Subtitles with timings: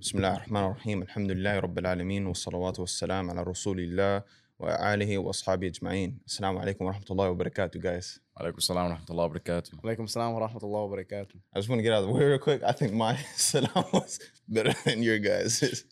[0.00, 4.22] بسم الله الرحمن الرحيم الحمد لله رب العالمين والصلوات والسلام على رسول الله
[4.58, 9.70] وآله وأصحابه أجمعين السلام عليكم ورحمة الله وبركاته guys wa rahmatullahi wa barakatuh.
[9.84, 11.34] Alaikum salam wa rahmatullahi wa barakatuh.
[11.54, 13.84] I just want to get out of the way real quick I think my salam
[13.92, 15.84] was better than your guys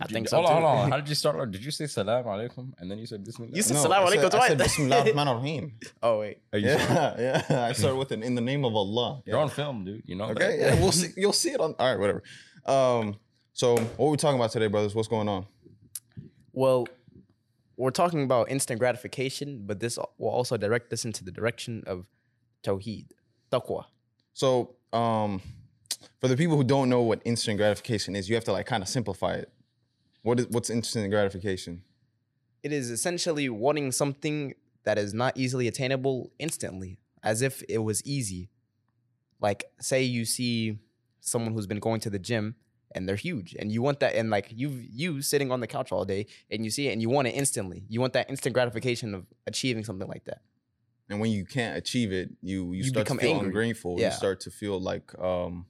[0.00, 0.52] I think so Hold too.
[0.54, 0.90] on, hold on.
[0.92, 1.50] How did you start?
[1.50, 3.52] Did you say salam alaikum and then you said bismillah?
[3.54, 4.48] You said No, salam I alaikum said, I twice.
[4.48, 5.72] said Bismillah ar-Rahman ar-Rahim
[6.02, 6.38] Oh wait.
[6.52, 6.78] Are you sure?
[6.78, 10.02] yeah yeah I started with an in the name of Allah You're on film, dude.
[10.04, 10.58] You know Okay, that.
[10.76, 11.08] yeah, we'll see.
[11.16, 11.74] You'll see it on.
[11.78, 12.22] All right, whatever.
[12.66, 13.16] Um,
[13.60, 14.94] so what we talking about today, brothers?
[14.94, 15.44] What's going on?
[16.54, 16.88] Well,
[17.76, 22.08] we're talking about instant gratification, but this will also direct us into the direction of
[22.62, 23.08] tawheed,
[23.52, 23.84] taqwa.
[24.32, 25.42] So, um,
[26.22, 28.82] for the people who don't know what instant gratification is, you have to like kind
[28.82, 29.52] of simplify it.
[30.22, 31.82] What is what's instant gratification?
[32.62, 34.54] It is essentially wanting something
[34.84, 38.48] that is not easily attainable instantly, as if it was easy.
[39.38, 40.78] Like, say you see
[41.20, 42.54] someone who's been going to the gym
[42.94, 45.92] and they're huge, and you want that, and like you you sitting on the couch
[45.92, 47.84] all day, and you see it and you want it instantly.
[47.88, 50.40] You want that instant gratification of achieving something like that.
[51.08, 53.46] And when you can't achieve it, you you, You start to feel angry.
[53.48, 53.98] ungrateful.
[54.00, 55.66] You start to feel like um,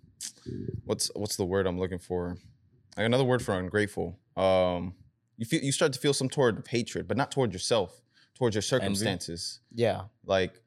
[0.85, 2.37] what's what's the word I'm looking for?
[2.97, 4.19] Like another word for ungrateful.
[4.37, 4.95] Um,
[5.37, 8.03] you feel you start to feel some toward of hatred, but not toward yourself,
[8.35, 9.61] towards your circumstances.
[9.75, 10.03] Yeah.
[10.25, 10.61] like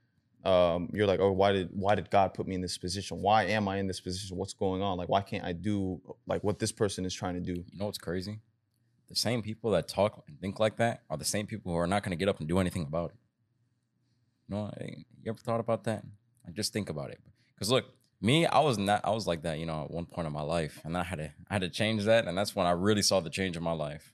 [0.46, 3.44] um you're like oh why did why did god put me in this position why
[3.46, 6.60] am i in this position what's going on like why can't i do like what
[6.60, 8.40] this person is trying to do You know what's crazy?
[9.10, 11.88] The same people that talk and think like that are the same people who are
[11.88, 13.18] not going to get up and do anything about it.
[14.48, 14.72] You know,
[15.22, 16.04] you ever thought about that?
[16.46, 17.20] Like, just think about it.
[17.54, 17.86] Because look,
[18.22, 20.42] me, I was not, I was like that, you know, at one point in my
[20.42, 23.02] life, and I had to, I had to change that, and that's when I really
[23.04, 24.14] saw the change in my life.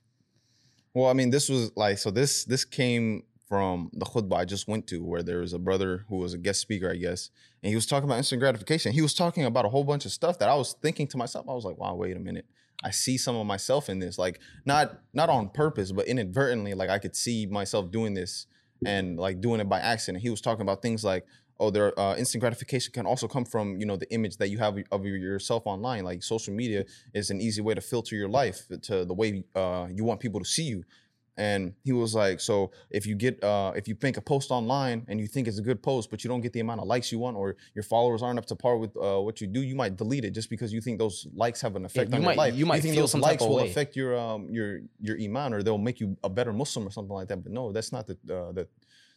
[0.94, 4.68] well i mean this was like so this this came from the khutbah i just
[4.68, 7.70] went to where there was a brother who was a guest speaker i guess and
[7.70, 8.94] he was talking about instant gratification.
[8.94, 11.46] He was talking about a whole bunch of stuff that i was thinking to myself.
[11.50, 12.46] I was like wow wait a minute.
[12.84, 14.18] I see some of myself in this.
[14.18, 18.48] Like not not on purpose but inadvertently like i could see myself doing this
[18.86, 20.22] and like doing it by accident.
[20.22, 21.26] He was talking about things like
[21.60, 24.58] oh there uh, instant gratification can also come from you know the image that you
[24.60, 26.06] have of yourself online.
[26.06, 29.88] Like social media is an easy way to filter your life to the way uh,
[29.92, 30.86] you want people to see you
[31.40, 32.56] and he was like so
[32.98, 35.62] if you get uh, if you make a post online and you think it's a
[35.70, 38.22] good post but you don't get the amount of likes you want or your followers
[38.22, 40.70] aren't up to par with uh, what you do you might delete it just because
[40.76, 42.94] you think those likes have an effect you on might- your life you might think
[42.94, 43.70] feel those some likes will way.
[43.70, 44.70] affect your um your
[45.08, 47.72] your iman or they'll make you a better muslim or something like that but no
[47.72, 48.68] that's not the uh, the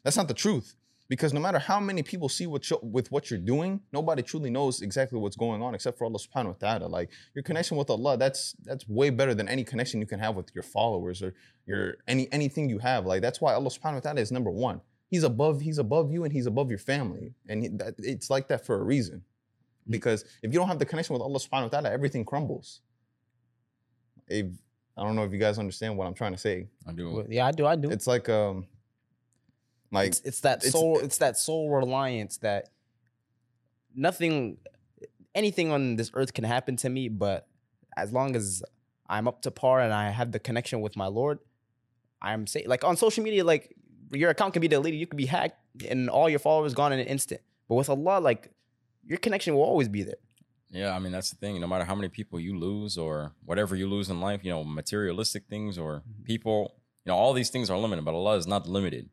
[0.05, 0.69] that's not the truth
[1.13, 4.49] because no matter how many people see what you with what you're doing, nobody truly
[4.49, 6.87] knows exactly what's going on except for Allah subhanahu wa ta'ala.
[6.87, 10.35] Like your connection with Allah, that's that's way better than any connection you can have
[10.37, 11.35] with your followers or
[11.67, 13.05] your any anything you have.
[13.05, 14.81] Like that's why Allah subhanahu wa ta'ala is number one.
[15.11, 17.35] He's above, he's above you and he's above your family.
[17.47, 19.23] And he, that, it's like that for a reason.
[19.91, 22.81] Because if you don't have the connection with Allah subhanahu wa ta'ala, everything crumbles.
[24.29, 24.47] If,
[24.97, 26.69] I don't know if you guys understand what I'm trying to say.
[26.89, 27.27] I do.
[27.29, 27.67] Yeah, I do.
[27.67, 27.91] I do.
[27.91, 28.65] It's like um
[29.93, 32.69] like it's, it's that it's- sole it's that sole reliance that
[33.95, 34.59] nothing
[35.35, 37.47] anything on this earth can happen to me but
[37.97, 38.63] as long as
[39.09, 41.39] i'm up to par and i have the connection with my lord
[42.21, 43.75] i'm safe like on social media like
[44.13, 45.57] your account can be deleted you could be hacked
[45.89, 48.51] and all your followers gone in an instant but with allah like
[49.07, 50.21] your connection will always be there
[50.71, 51.61] Yeah, I mean that's the thing.
[51.61, 54.63] No matter how many people you lose or whatever you lose in life, you know,
[54.65, 56.23] materialistic things or Mm-hmm.
[56.33, 56.59] people,
[57.05, 59.05] you know, all these things are limited, but Allah is not limited.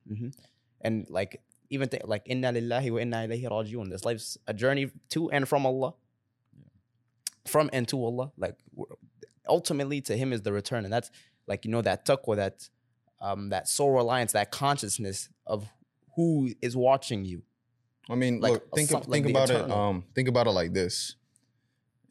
[0.81, 4.90] And like even th- like inna lillahi wa inna ilayhi rajiun this life's a journey
[5.09, 5.94] to and from allah
[7.45, 8.56] from and to allah like
[9.47, 11.12] ultimately to him is the return and that's
[11.47, 12.69] like you know that taqwa that
[13.22, 15.67] um that sole reliance that consciousness of
[16.16, 17.41] who is watching you
[18.11, 19.67] I mean, Like, look, think think the about eternal.
[19.67, 19.72] it.
[19.72, 21.16] Um, think about it like this.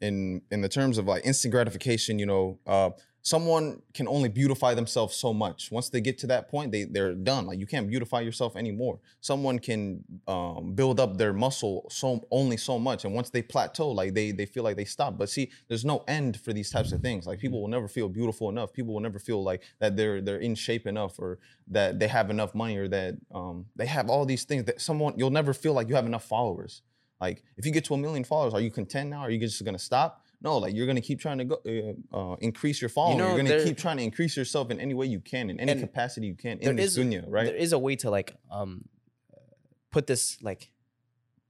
[0.01, 2.91] In in the terms of like instant gratification, you know, uh,
[3.23, 5.71] someone can only beautify themselves so much.
[5.71, 7.47] Once they get to that point, they they're done.
[7.47, 9.01] Like you can't beautify yourself anymore.
[9.21, 13.91] Someone can um, build up their muscle so only so much, and once they plateau,
[13.91, 15.19] like they they feel like they stop.
[15.19, 17.27] But see, there's no end for these types of things.
[17.27, 18.73] Like people will never feel beautiful enough.
[18.73, 21.39] People will never feel like that they're they're in shape enough, or
[21.69, 25.15] that they have enough money, or that um, they have all these things that someone
[25.17, 26.83] you'll never feel like you have enough followers.
[27.21, 29.21] Like if you get to a million followers, are you content now?
[29.21, 30.25] Are you just gonna stop?
[30.41, 33.19] No, like you're gonna keep trying to go uh, uh, increase your following.
[33.19, 35.59] know, you're gonna there- keep trying to increase yourself in any way you can, in
[35.59, 37.47] any capacity you can in this is- dunya, right?
[37.47, 38.85] there is a way to like um
[39.91, 40.71] put this like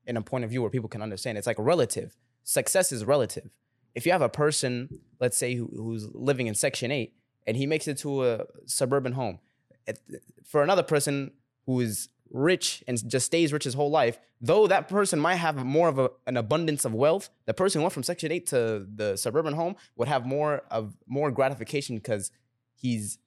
[0.07, 3.51] in a point of view where people can understand it's like relative success is relative
[3.95, 4.89] if you have a person
[5.21, 7.13] let's say who, who's living in section 8
[7.47, 9.39] and he makes it to a suburban home
[9.87, 9.99] it,
[10.47, 11.33] for another person
[11.67, 15.65] who is rich and just stays rich his whole life, though that person might have
[15.65, 18.87] more of a, an abundance of wealth, the person who went from Section 8 to
[18.95, 22.31] the suburban home would have more of more gratification because
[22.75, 23.19] he's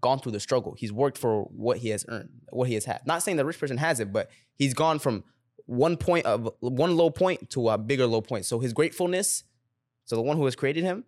[0.00, 0.74] gone through the struggle.
[0.78, 3.00] He's worked for what he has earned, what he has had.
[3.06, 5.24] Not saying the rich person has it, but he's gone from
[5.66, 8.44] one point of one low point to a bigger low point.
[8.44, 9.44] So his gratefulness
[10.08, 11.04] to the one who has created him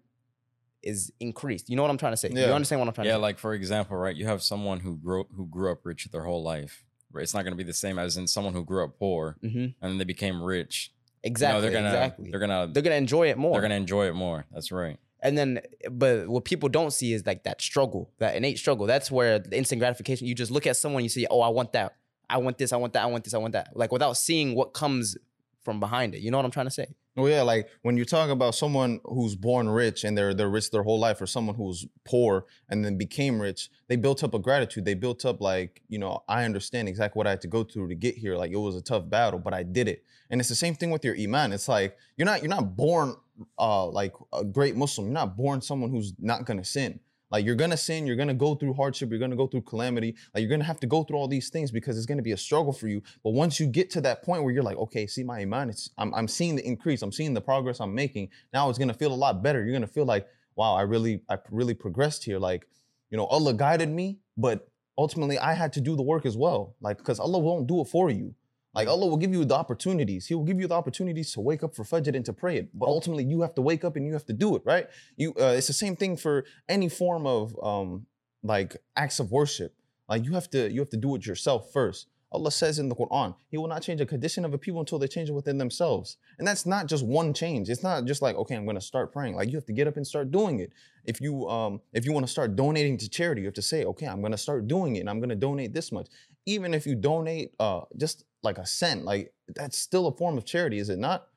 [0.83, 1.69] is increased.
[1.69, 2.31] You know what I'm trying to say?
[2.33, 2.47] Yeah.
[2.47, 3.23] You understand what I'm trying Yeah, to say?
[3.23, 4.17] like for example, right?
[4.17, 6.86] You have someone who grew who grew up rich their whole life.
[7.21, 9.49] It's not going to be the same as in someone who grew up poor hmm
[9.49, 10.91] and then they became rich.
[11.25, 11.61] You know, Exactly.
[11.63, 12.31] they're gonna exactly.
[12.31, 13.53] they're gonna They're gonna enjoy it more.
[13.53, 14.47] they're gonna enjoy it more.
[14.53, 14.99] That's right.
[15.23, 15.61] And then,
[15.91, 18.87] but what people don't see is like that struggle, that innate struggle.
[18.87, 20.27] That's where the instant gratification.
[20.29, 21.97] You just look at someone, you say, oh, I want that,
[22.31, 23.71] I want this, I want that, I want this, I want that.
[23.75, 25.17] Like without seeing what comes
[25.65, 26.21] from behind it.
[26.21, 26.87] You know what I'm trying to say?
[27.17, 30.71] Well, yeah, like when you talk about someone who's born rich and they're they're rich
[30.71, 34.39] their whole life, or someone who's poor and then became rich, they built up a
[34.39, 34.85] gratitude.
[34.85, 37.89] They built up like, you know, I understand exactly what I had to go through
[37.89, 38.37] to get here.
[38.37, 40.05] Like it was a tough battle, but I did it.
[40.29, 41.53] And it's the same thing with your iman.
[41.53, 43.17] It's like you're not you're not born
[43.59, 45.07] uh like a great Muslim.
[45.07, 47.01] You're not born someone who's not gonna sin.
[47.31, 50.15] Like you're gonna sin, you're gonna go through hardship, you're gonna go through calamity.
[50.35, 52.37] Like you're gonna have to go through all these things because it's gonna be a
[52.37, 53.03] struggle for you.
[53.25, 55.91] But once you get to that point where you're like, okay, see my iman, it's
[55.99, 58.29] I'm I'm seeing the increase, I'm seeing the progress I'm making.
[58.53, 59.65] Now it's gonna feel a lot better.
[59.65, 62.39] You're gonna feel like, wow, I really I really progressed here.
[62.39, 62.67] Like,
[63.11, 66.77] you know, Allah guided me, but ultimately I had to do the work as well.
[66.81, 68.35] Like, because Allah won't do it for you.
[68.77, 70.27] Like Allah will give you the opportunities.
[70.27, 72.69] He will give you the opportunities to wake up for Fajr and to pray it.
[72.79, 74.87] But ultimately, you have to wake up and you have to do it, right?
[75.17, 78.05] You, uh, it's the same thing for any form of um,
[78.43, 79.75] like acts of worship.
[80.11, 82.09] Like you have to, you have to do it yourself first.
[82.33, 84.99] Allah says in the Quran, He will not change the condition of a people until
[84.99, 86.19] they change it within themselves.
[86.39, 87.71] And that's not just one change.
[87.71, 89.37] It's not just like, okay, I'm gonna start praying.
[89.37, 90.71] Like you have to get up and start doing it.
[91.07, 93.85] If you um if you want to start donating to charity, you have to say,
[93.85, 96.09] okay, I'm gonna start doing it and I'm gonna donate this much.
[96.47, 100.45] Even if you donate uh just like a cent, like that's still a form of
[100.45, 101.29] charity, is it not?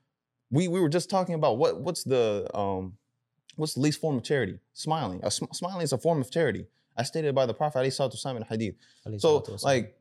[0.51, 2.97] We we were just talking about what what's the um
[3.55, 4.59] what's the least form of charity?
[4.73, 5.21] Smiling.
[5.29, 6.65] Sm- smiling is a form of charity,
[6.97, 8.75] as stated by the Prophet Ali in Hadith.
[9.17, 9.95] So like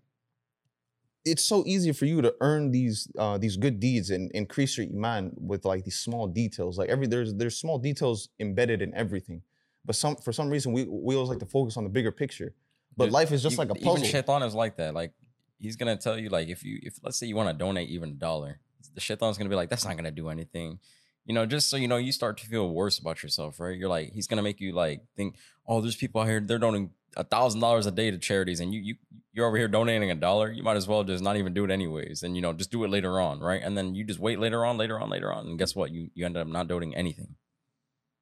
[1.24, 4.86] it's so easy for you to earn these uh, these good deeds and increase your
[4.86, 6.78] iman with like these small details.
[6.78, 9.42] Like every there's there's small details embedded in everything,
[9.84, 12.54] but some for some reason we we always like to focus on the bigger picture.
[12.98, 13.98] But Dude, life is just even- like a puzzle.
[13.98, 14.92] Even shaitan is like that.
[14.92, 15.12] Like
[15.58, 18.10] he's gonna tell you, like if you if let's say you want to donate even
[18.10, 18.58] a dollar,
[18.94, 20.80] the shaitan's gonna be like, that's not gonna do anything.
[21.24, 23.76] You know, just so you know, you start to feel worse about yourself, right?
[23.78, 25.36] You're like, he's gonna make you like think,
[25.66, 28.74] oh, there's people out here, they're donating a thousand dollars a day to charities, and
[28.74, 28.94] you you
[29.32, 30.50] you're over here donating a dollar.
[30.50, 32.82] You might as well just not even do it anyways, and you know, just do
[32.82, 33.62] it later on, right?
[33.62, 35.92] And then you just wait later on, later on, later on, and guess what?
[35.92, 37.36] You you end up not donating anything.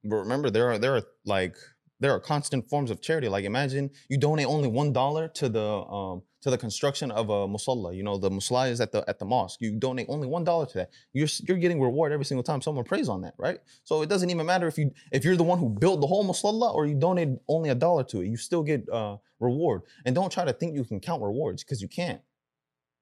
[0.03, 1.55] But remember, there are there are like
[1.99, 3.27] there are constant forms of charity.
[3.27, 7.47] Like imagine you donate only one dollar to the um to the construction of a
[7.47, 7.95] musalla.
[7.95, 9.61] You know the musalla is at the at the mosque.
[9.61, 10.89] You donate only one dollar to that.
[11.13, 13.59] You're you're getting reward every single time someone prays on that, right?
[13.83, 16.25] So it doesn't even matter if you if you're the one who built the whole
[16.25, 18.27] musalla or you donate only a dollar to it.
[18.27, 19.81] You still get uh reward.
[20.05, 22.21] And don't try to think you can count rewards because you can't.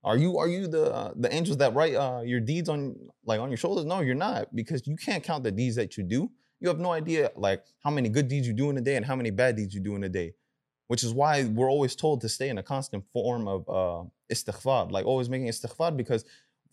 [0.03, 2.95] Are you are you the uh, the angels that write uh, your deeds on
[3.25, 3.85] like on your shoulders?
[3.85, 6.29] No, you're not because you can't count the deeds that you do.
[6.65, 9.05] You have no idea like how many good deeds you do in a day and
[9.05, 10.33] how many bad deeds you do in a day,
[10.87, 14.03] which is why we're always told to stay in a constant form of uh,
[14.33, 16.25] istighfar, like always making istighfar because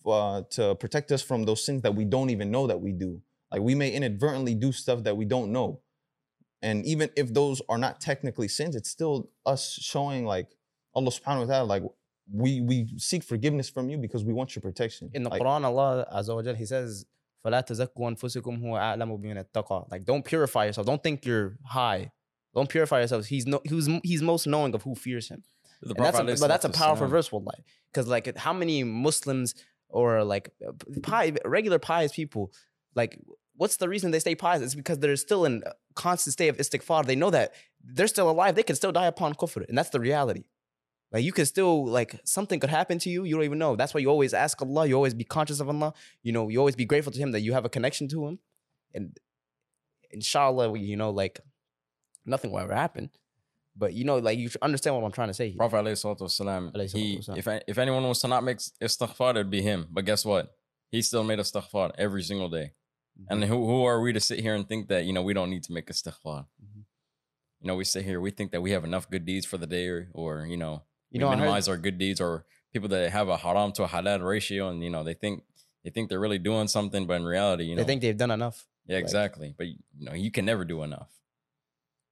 [0.06, 3.20] uh, to protect us from those sins that we don't even know that we do.
[3.52, 5.80] Like we may inadvertently do stuff that we don't know,
[6.62, 10.48] and even if those are not technically sins, it's still us showing like
[10.94, 11.82] Allah Subhanahu wa Taala like
[12.32, 15.10] we we seek forgiveness from you because we want your protection.
[15.12, 17.04] in the Like, Quran, Allah Azza wa Jal, He says,
[17.45, 20.85] فَلَا تَزَكُّوا أَنفُسِكُمْ هُوَ أَعْلَمُ بِمَنِ اتَّقَى Like, don't purify yourself.
[20.85, 22.11] Don't think you're high.
[22.53, 23.27] Don't purify yourselves.
[23.27, 25.43] He's no, he's, he's most knowing of who fears him.
[25.81, 27.63] The And that's a, Prophet but that's a ﷺ powerful verse, wallahi.
[27.91, 29.53] Because like, how many Muslims
[29.89, 30.49] or like
[31.03, 32.51] pi, regular pious people,
[32.95, 33.19] like,
[33.55, 34.61] what's the reason they stay pious?
[34.61, 37.05] It's because they're still in a constant state of istighfar.
[37.05, 38.55] They know that they're still alive.
[38.55, 40.45] They can still die upon kufr, and that's the reality.
[41.12, 43.24] Like you can still like something could happen to you.
[43.24, 43.76] You don't even know.
[43.76, 44.86] That's why you always ask Allah.
[44.86, 45.92] You always be conscious of Allah.
[46.22, 48.38] You know, you always be grateful to Him that you have a connection to Him,
[48.94, 49.18] and
[50.10, 51.40] inshallah, you know, like
[52.24, 53.10] nothing will ever happen.
[53.76, 55.48] But you know, like you understand what I'm trying to say.
[55.48, 55.58] Here.
[55.58, 59.30] Prophet alayhi salatu wasalam, Alayhi salatu he, if, if anyone was to not make istighfar,
[59.30, 59.88] it'd be him.
[59.90, 60.52] But guess what?
[60.90, 62.72] He still made istighfar every single day.
[63.18, 63.32] Mm-hmm.
[63.32, 65.48] And who, who are we to sit here and think that, you know, we don't
[65.50, 66.46] need to make istighfar?
[66.62, 66.84] Mhm.
[67.60, 69.66] You know, we sit here, we think that we have enough good deeds for the
[69.66, 72.44] day or, or you know, You we know, I heard- minimize our good deeds or
[72.72, 75.44] people that have a haram to a halal ratio and, you know, they think,
[75.84, 78.30] they think they're really doing something, but in reality, you know, they think they've done
[78.30, 78.66] enough.
[78.86, 79.54] yeah, like- exactly.
[79.56, 79.76] But, you
[80.06, 81.10] know, you can never do enough.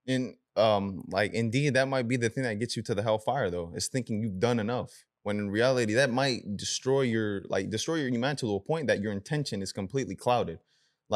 [0.06, 3.50] in um like indeed that might be the thing that gets you to the hellfire
[3.50, 4.90] though is thinking you've done enough
[5.22, 9.00] When in reality, that might destroy your like destroy your iman to a point that
[9.02, 10.58] your intention is completely clouded.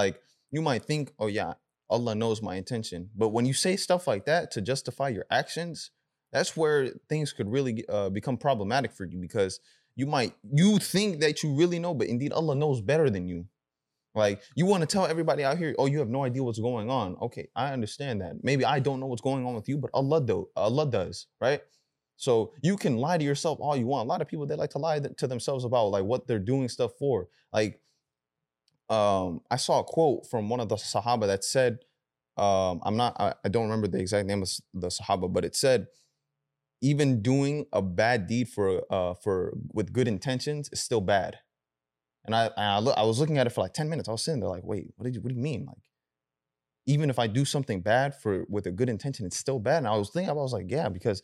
[0.00, 0.20] Like
[0.54, 1.54] you might think, oh yeah,
[1.88, 5.90] Allah knows my intention, but when you say stuff like that to justify your actions,
[6.34, 9.60] that's where things could really uh, become problematic for you because
[9.94, 13.46] you might you think that you really know, but indeed Allah knows better than you.
[14.16, 16.90] Like you want to tell everybody out here, oh, you have no idea what's going
[16.90, 17.16] on.
[17.22, 18.42] Okay, I understand that.
[18.42, 21.60] Maybe I don't know what's going on with you, but Allah do Allah does, right?
[22.16, 24.06] So you can lie to yourself all you want.
[24.06, 26.68] A lot of people they like to lie to themselves about like what they're doing
[26.68, 27.28] stuff for.
[27.52, 27.80] Like,
[28.88, 31.78] um, I saw a quote from one of the Sahaba that said,
[32.36, 35.54] um, I'm not, I, I don't remember the exact name of the Sahaba, but it
[35.54, 35.86] said,
[36.84, 41.38] even doing a bad deed for uh for with good intentions is still bad.
[42.26, 44.08] And I I, I was looking at it for like 10 minutes.
[44.08, 45.64] I was sitting there like, wait, what did you what do you mean?
[45.66, 45.78] Like,
[46.86, 49.78] even if I do something bad for with a good intention, it's still bad.
[49.78, 51.22] And I was thinking, I was like, yeah, because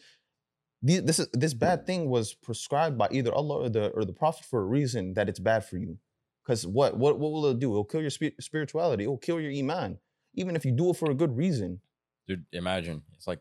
[0.83, 4.47] this is this bad thing was prescribed by either Allah or the or the Prophet
[4.47, 5.99] for a reason that it's bad for you.
[6.43, 7.71] Because what what what will it do?
[7.73, 9.05] It'll kill your spirituality.
[9.05, 9.99] It'll kill your iman,
[10.35, 11.81] even if you do it for a good reason.
[12.27, 13.41] Dude, imagine it's like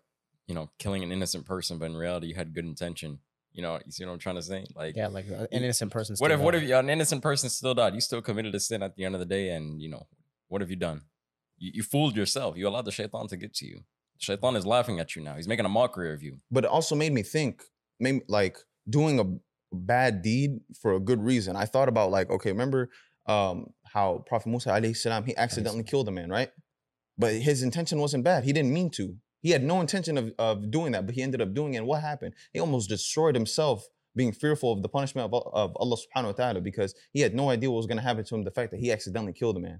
[0.49, 3.19] you know killing an innocent person, but in reality you had good intention.
[3.53, 4.65] You know, you see what I'm trying to say?
[4.75, 6.15] Like, yeah, like an innocent person.
[6.19, 6.45] What if, died.
[6.45, 7.93] what if an innocent person still died?
[7.95, 10.07] You still committed a sin at the end of the day, and you know,
[10.47, 11.01] what have you done?
[11.57, 12.57] You, you fooled yourself.
[12.57, 13.81] You allowed the shaitan to get to you.
[14.17, 15.35] Shaitan is laughing at you now.
[15.35, 16.39] He's making a mockery of you.
[16.51, 17.63] But it also made me think,
[17.99, 18.57] maybe like
[18.89, 19.25] doing a
[19.75, 21.55] bad deed for a good reason.
[21.55, 22.89] I thought about like, okay, remember
[23.27, 26.49] um, how Prophet Musa alayhi salam, he accidentally killed a man, right?
[27.17, 28.43] But his intention wasn't bad.
[28.43, 29.15] He didn't mean to.
[29.41, 31.77] He had no intention of, of doing that, but he ended up doing it.
[31.77, 32.33] And what happened?
[32.53, 36.61] He almost destroyed himself being fearful of the punishment of, of Allah subhanahu wa ta'ala
[36.61, 38.79] because he had no idea what was going to happen to him, the fact that
[38.79, 39.79] he accidentally killed a man.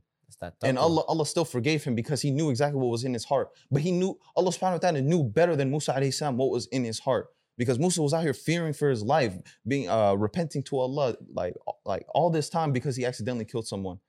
[0.64, 3.50] and Allah, Allah still forgave him because he knew exactly what was in his heart.
[3.72, 6.68] But he knew, Allah subhanahu wa ta'ala knew better than Musa alayhi salam what was
[6.68, 7.28] in his heart.
[7.58, 9.34] Because Musa was out here fearing for his life,
[9.68, 14.00] being uh, repenting to Allah like, like all this time because he accidentally killed someone.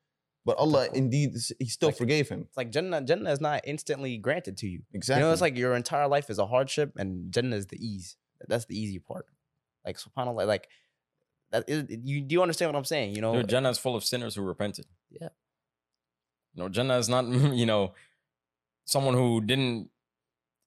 [0.51, 2.47] But Allah indeed He still like, forgave him.
[2.49, 4.83] It's like Jannah, Jannah is not instantly granted to you.
[4.93, 5.21] Exactly.
[5.21, 8.17] You know, it's like your entire life is a hardship and Jannah is the ease.
[8.49, 9.27] That's the easy part.
[9.87, 10.67] Like subhanAllah, like
[11.53, 13.15] that is you do you understand what I'm saying?
[13.15, 14.87] You know, Dude, Jannah is full of sinners who repented.
[15.09, 15.29] Yeah.
[16.57, 17.95] No, Jannah is not, you know,
[18.87, 19.91] someone who didn't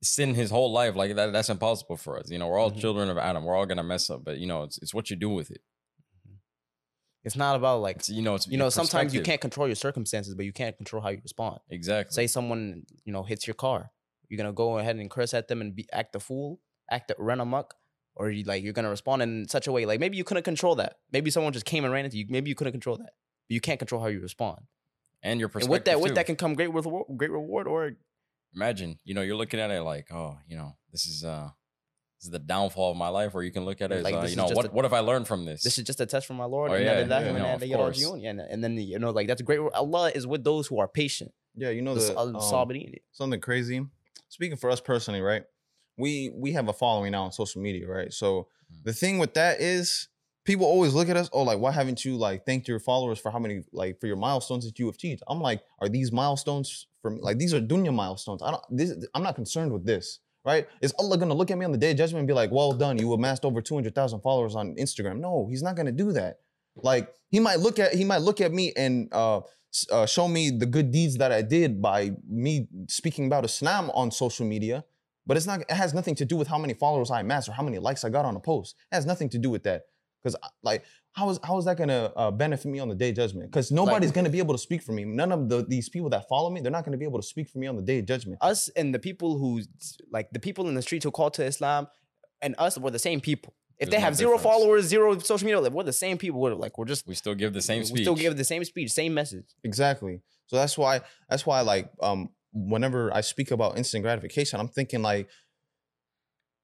[0.01, 0.95] sin his whole life.
[0.95, 2.31] Like that, that's impossible for us.
[2.31, 2.79] You know, we're all mm-hmm.
[2.79, 3.43] children of Adam.
[3.43, 5.61] We're all gonna mess up, but you know, it's it's what you do with it.
[7.23, 8.35] It's not about like it's, you know.
[8.35, 8.69] It's you know.
[8.69, 11.59] Sometimes you can't control your circumstances, but you can't control how you respond.
[11.69, 12.13] Exactly.
[12.13, 13.91] Say someone you know hits your car,
[14.27, 16.59] you're gonna go ahead and curse at them and be, act a fool,
[16.91, 17.75] act a, run amok,
[18.15, 20.75] or you like you're gonna respond in such a way like maybe you couldn't control
[20.75, 20.97] that.
[21.11, 22.25] Maybe someone just came and ran into you.
[22.29, 23.13] Maybe you couldn't control that,
[23.47, 24.59] but you can't control how you respond.
[25.21, 25.67] And your perspective.
[25.67, 25.99] And with that, too.
[25.99, 27.67] with that can come great with great reward.
[27.67, 27.93] Or
[28.53, 31.51] imagine, you know, you're looking at it like, oh, you know, this is uh
[32.23, 34.27] is the downfall of my life, or you can look at it like, as, uh,
[34.27, 35.63] you know, what, a, what have I learned from this?
[35.63, 36.71] This is just a test from my Lord.
[36.71, 39.59] Oh, yeah, yeah, you know, and, and then, you know, like that's a great.
[39.59, 41.31] Allah is with those who are patient.
[41.55, 42.39] Yeah, you know, the, um,
[43.11, 43.85] something crazy.
[44.29, 45.43] Speaking for us personally, right?
[45.97, 48.11] We we have a following now on social media, right?
[48.11, 48.83] So mm.
[48.83, 50.07] the thing with that is
[50.45, 53.31] people always look at us, oh, like, why haven't you like thanked your followers for
[53.31, 55.21] how many like for your milestones that you have achieved?
[55.27, 57.19] I'm like, are these milestones for me?
[57.21, 58.41] Like these are dunya milestones.
[58.41, 60.67] I don't this I'm not concerned with this right?
[60.81, 62.73] Is Allah gonna look at me on the day of judgment and be like, well
[62.73, 65.19] done, you amassed over 200,000 followers on Instagram?
[65.19, 66.39] No, he's not gonna do that.
[66.75, 69.41] Like he might look at he might look at me and uh,
[69.91, 74.11] uh, show me the good deeds that I did by me speaking about Islam on
[74.11, 74.83] social media,
[75.25, 75.61] but it's not.
[75.61, 78.03] It has nothing to do with how many followers I amassed or how many likes
[78.03, 78.75] I got on a post.
[78.91, 79.83] It has nothing to do with that.
[80.21, 83.15] Because like, how is how is that gonna uh, benefit me on the day of
[83.15, 83.51] judgment?
[83.51, 85.05] Because nobody's like, gonna be able to speak for me.
[85.05, 87.49] None of the these people that follow me, they're not gonna be able to speak
[87.49, 88.39] for me on the day of judgment.
[88.41, 89.61] Us and the people who
[90.11, 91.87] like the people in the streets who call to Islam,
[92.41, 93.53] and us were the same people.
[93.77, 94.43] If There's they have zero difference.
[94.43, 96.39] followers, zero social media, like, we're the same people.
[96.39, 97.99] We're like we're just we still give the same speech.
[97.99, 99.45] we still give the same speech, same message.
[99.63, 100.21] Exactly.
[100.47, 105.01] So that's why that's why like um whenever I speak about instant gratification, I'm thinking
[105.01, 105.27] like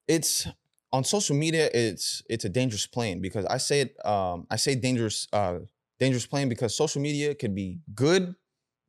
[0.08, 0.48] it's
[0.92, 4.76] on social media it's it's a dangerous plane because I say it um, I say
[4.76, 5.60] dangerous uh,
[6.00, 8.36] dangerous plane because social media can be good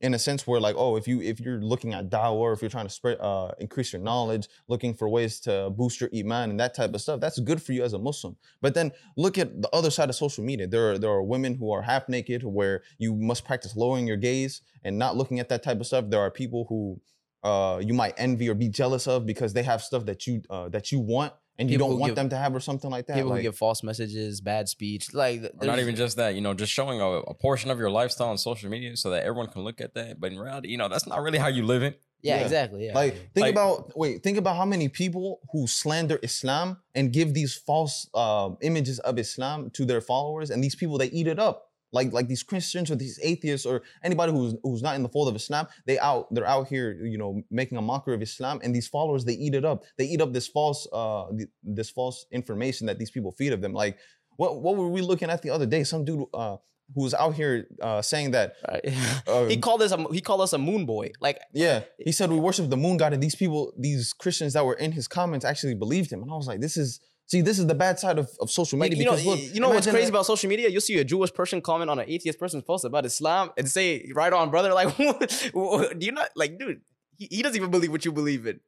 [0.00, 2.71] in a sense where like oh if you if you're looking at dawah if you're
[2.71, 6.59] trying to spread uh, increase your knowledge looking for ways to boost your iman and
[6.61, 8.37] that type of stuff that's good for you as a muslim.
[8.62, 10.66] But then look at the other side of social media.
[10.66, 14.16] There are there are women who are half naked where you must practice lowering your
[14.16, 16.07] gaze and not looking at that type of stuff.
[16.09, 17.00] There are people who
[17.42, 20.69] uh, you might envy or be jealous of because they have stuff that you uh,
[20.71, 23.16] that you want and you don't want give, them to have or something like that.
[23.16, 26.34] People like, who give false messages, bad speech, like not even just that.
[26.34, 29.24] You know, just showing a, a, portion of your lifestyle on social media so that
[29.24, 30.20] everyone can look at that.
[30.20, 32.00] But in reality, you know, that's not really how you live it.
[32.22, 32.42] Yeah, Yeah.
[32.44, 32.86] exactly.
[32.86, 32.94] Yeah.
[32.94, 37.34] Like, think Like- about wait, think about how many people who slander Islam and give
[37.34, 41.38] these false uh, images of Islam to their followers, and these people they eat it
[41.38, 41.69] up.
[41.92, 45.28] Like like these Christians or these atheists or anybody who's who's not in the fold
[45.28, 48.75] of Islam, they out they're out here, you know, making a mockery of Islam, and
[48.75, 49.85] these followers they eat it up.
[49.99, 53.61] They eat up this false uh th- this false information that these people feed of
[53.61, 53.73] them.
[53.73, 53.99] Like
[54.37, 55.85] what what were we looking at the other day?
[55.85, 56.56] Some dude uh
[56.94, 58.54] who was out here uh saying that
[59.26, 61.11] uh, he called us a he called us a moon boy.
[61.20, 64.64] Like yeah, he said we worship the moon god, and these people, these Christians that
[64.64, 66.23] were in his comments, actually believed him.
[66.23, 68.78] And I was like, this is see, this is the bad side of, of social
[68.78, 68.99] media.
[68.99, 70.68] you know, because look, you know what's crazy that- about social media?
[70.68, 74.10] You'll see a Jewish person comment on an atheist person's post about Islam and say,
[74.14, 76.80] "Right on, brother." Like, do you not like, dude?
[77.16, 78.60] He, he doesn't even believe what you believe in.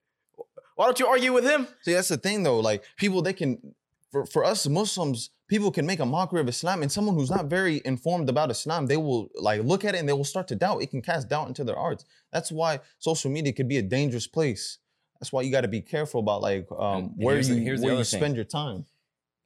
[0.76, 1.66] Why don't you argue with him?
[1.82, 2.60] See, that's the thing though.
[2.60, 3.74] Like people, they can
[4.10, 7.46] for for us Muslims, people can make a mockery of Islam, and someone who's not
[7.46, 10.54] very informed about Islam, they will like look at it and they will start to
[10.54, 10.82] doubt.
[10.82, 12.04] It can cast doubt into their hearts.
[12.32, 14.78] That's why social media could be a dangerous place.
[15.22, 18.02] That's why you got to be careful about like um, where you the where you
[18.02, 18.18] thing.
[18.18, 18.86] spend your time.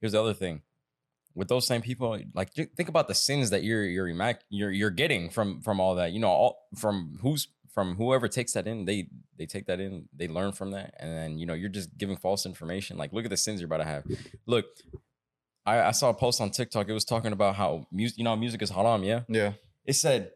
[0.00, 0.62] Here's the other thing.
[1.34, 4.08] With those same people, like think about the sins that you're you're
[4.48, 6.12] you're you're getting from from all that.
[6.12, 10.08] You know, all from who's from whoever takes that in, they they take that in,
[10.16, 12.96] they learn from that, and then you know you're just giving false information.
[12.96, 14.04] Like, look at the sins you're about to have.
[14.46, 14.64] Look,
[15.66, 16.88] I, I saw a post on TikTok.
[16.88, 19.04] It was talking about how music, you know, music is haram.
[19.04, 19.52] Yeah, Yeah,
[19.84, 20.30] it said,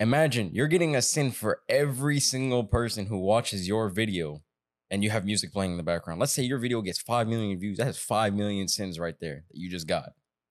[0.00, 4.40] imagine you're getting a sin for every single person who watches your video
[4.90, 6.20] and you have music playing in the background.
[6.20, 7.78] Let's say your video gets 5 million views.
[7.78, 10.10] That is 5 million sins right there that you just got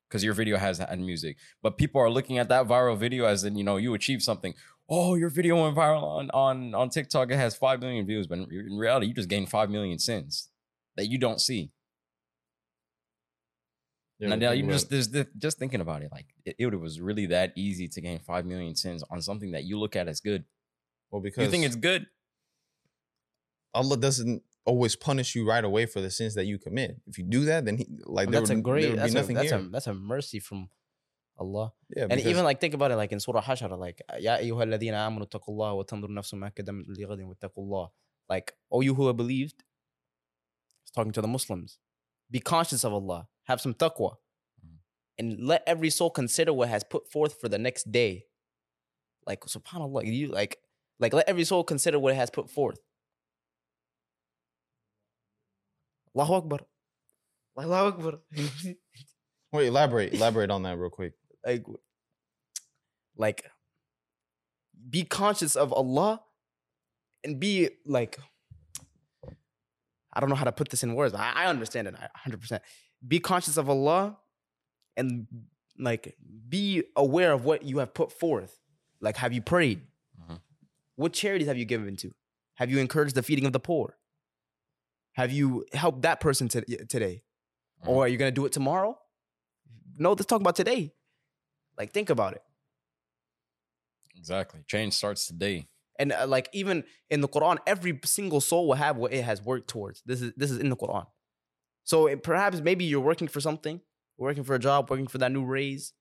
[0.09, 1.37] because your video has had music.
[1.61, 4.53] But people are looking at that viral video as in, you know, you achieved something.
[4.89, 7.31] Oh, your video went viral on, on, on TikTok.
[7.31, 8.27] It has 5 million views.
[8.27, 10.49] But in, in reality, you just gained 5 million sins
[10.95, 11.71] that you don't see.
[14.19, 14.29] yeah.
[14.29, 17.25] Now, now you just there's the, just thinking about it, like it, it was really
[17.27, 20.45] that easy to gain five million sins on something that you look at as good.
[21.11, 22.07] well because You think it's good?
[23.75, 26.99] Allah doesn't always punish you right away for the sins that you commit.
[27.05, 28.99] If you do that, then he like oh, there that's would, a great there would
[28.99, 30.69] that's, be nothing a, that's a that's a mercy from
[31.37, 31.73] Allah.
[31.95, 35.29] Yeah, and even like think about it, like in Surah Hashara, like Ya ayyuhalladhina amanu
[35.29, 37.89] taqullah wa tandur nafsum lighadin wattaqullah.
[38.29, 39.63] Like, oh you who have believed,
[40.81, 41.77] it's talking to the Muslims.
[42.31, 43.27] Be conscious of Allah.
[43.43, 44.15] Have some taqwa.
[44.65, 44.77] Mm.
[45.19, 48.25] And let every soul consider what has put forth for the next day.
[49.27, 50.57] Like subhanAllah, you like
[50.99, 52.79] like let every soul consider what it has put forth.
[56.15, 56.59] Allahu Akbar.
[57.57, 58.19] Allahu Akbar.
[59.51, 61.13] wait, elaborate, elaborate on that real quick.
[61.45, 61.65] like
[63.17, 63.43] like
[64.89, 66.21] be conscious of Allah
[67.23, 68.19] and be like
[70.13, 71.13] I don't know how to put this in words.
[71.13, 72.59] I, I understand it 100%.
[73.05, 74.17] Be conscious of Allah
[74.95, 75.27] and
[75.77, 76.15] like
[76.47, 78.57] be aware of what you have put forth.
[79.01, 79.81] Like have you prayed?
[80.21, 80.39] Mhm.
[80.95, 82.11] What charities have you given to?
[82.55, 83.97] Have you encouraged the feeding of the poor?
[85.15, 87.23] Have you helped that person to, today?
[87.83, 87.89] Mhm.
[87.89, 88.97] Or are you going to do it tomorrow?
[89.97, 90.93] No, let's talk about today.
[91.77, 92.43] Like, think about it.
[94.17, 94.61] Exactly.
[94.67, 95.67] Change starts today.
[95.97, 99.41] And uh, like, even in the Quran, every single soul will have what it has
[99.41, 100.01] worked towards.
[100.05, 101.07] This is this is in the Quran.
[101.83, 103.79] So it, perhaps maybe you're working for something,
[104.17, 105.93] working for a job, working for that new raise,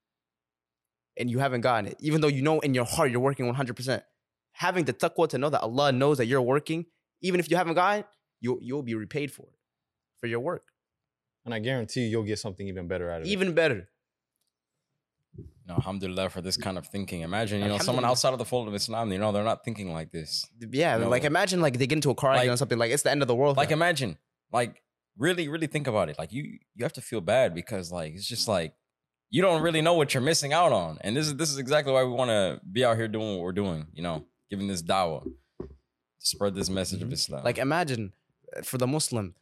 [1.17, 3.77] and you haven't gotten it, even though you know in your heart you're working 100.
[3.77, 4.03] percent
[4.53, 6.87] Having the taqwa to know that Allah knows that you're working,
[7.21, 8.05] even if you haven't gotten
[8.53, 9.59] it, you you'll be repaid for it,
[10.21, 10.65] for your work.
[11.45, 13.31] And I guarantee you, you'll get something even better out of it.
[13.31, 13.89] Even better.
[15.37, 17.23] You know, alhamdulillah for this kind of thinking.
[17.23, 19.93] Imagine, you know, someone outside of the fold of Islam, you know, they're not thinking
[19.93, 20.47] like this.
[20.61, 21.09] Yeah, No.
[21.09, 23.11] like imagine like they get into a car accident Like- or something like it's the
[23.11, 23.57] end of the world.
[23.57, 23.79] Like for them.
[23.79, 24.19] imagine,
[24.53, 24.83] like
[25.19, 26.19] really, really think about it.
[26.19, 28.75] Like you you have to feel bad because like it's just like
[29.31, 30.99] you don't really know what you're missing out on.
[31.01, 33.41] And this is this is exactly why we want to be out here doing what
[33.41, 35.69] we're doing, you know, giving this dawah to
[36.19, 37.15] spread this message of mm-hmm.
[37.15, 37.45] Islam.
[37.45, 38.13] Like imagine
[38.63, 39.35] for the Muslim,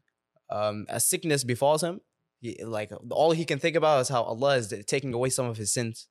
[0.51, 2.01] um, a sickness befalls him.
[2.41, 5.57] He, like all he can think about is how Allah is taking away some of
[5.57, 6.09] his sins.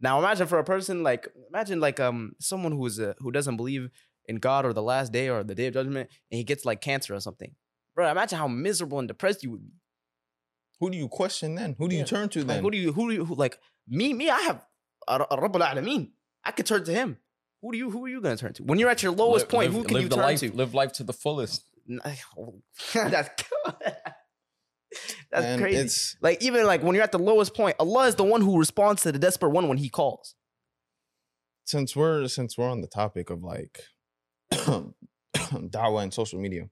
[0.00, 3.90] Now imagine for a person like imagine like um someone who's uh, who doesn't believe
[4.26, 6.80] in God or the last day or the day of judgment and he gets like
[6.80, 7.54] cancer or something.
[7.94, 9.72] Bro, imagine how miserable and depressed you would be.
[10.80, 11.74] who do you question then?
[11.78, 12.48] Who do you turn to then?
[12.56, 13.58] Like who do you who do you who, like
[13.88, 14.64] me me I have
[15.08, 16.10] a Rabb al-Alameen.
[16.44, 17.16] I could turn to him.
[17.62, 18.62] Who do you who are you gonna turn to?
[18.62, 20.40] When you're at your lowest Live- point, live- who can live you the turn life,
[20.40, 20.52] to?
[20.52, 21.64] Live life to the fullest.
[22.94, 23.30] That's
[25.30, 25.78] that's And crazy.
[25.78, 28.58] It's Like even like when you're at the lowest point, Allah is the one who
[28.58, 30.34] responds to the desperate one when He calls.
[31.64, 33.80] since we're since we're on the topic of like
[34.52, 36.68] dawah and social media,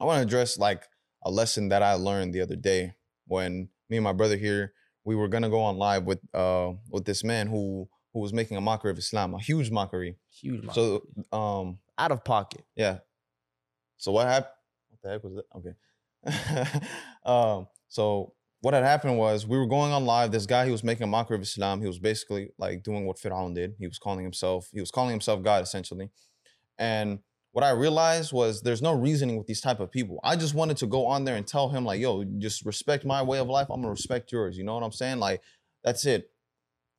[0.00, 0.82] I want to address like
[1.24, 2.94] a lesson that I learned the other day
[3.26, 4.72] when me and my brother here
[5.04, 8.56] we were gonna go on live with uh with this man who who was making
[8.56, 10.16] a mockery of Islam, a huge mockery.
[10.30, 10.60] Huge.
[10.62, 10.74] amount.
[10.74, 12.64] So um out of pocket.
[12.74, 12.98] yeah.
[13.96, 14.52] So what happened?
[14.90, 15.44] What the heck was that?
[15.56, 16.86] Okay.
[17.24, 20.32] um, so what had happened was we were going on live.
[20.32, 21.80] This guy, he was making a mockery of Islam.
[21.80, 23.74] He was basically like doing what Fir'aun did.
[23.78, 26.10] He was calling himself, he was calling himself God essentially.
[26.78, 27.20] And
[27.52, 30.20] what I realized was there's no reasoning with these type of people.
[30.22, 33.22] I just wanted to go on there and tell him like, yo, just respect my
[33.22, 33.68] way of life.
[33.70, 34.58] I'm gonna respect yours.
[34.58, 35.20] You know what I'm saying?
[35.20, 35.40] Like,
[35.82, 36.30] that's it.